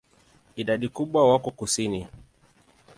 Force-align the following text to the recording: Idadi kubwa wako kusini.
Idadi 0.55 0.87
kubwa 0.89 1.31
wako 1.31 1.51
kusini. 1.51 2.07